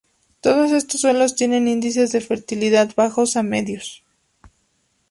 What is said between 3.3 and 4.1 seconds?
a medios.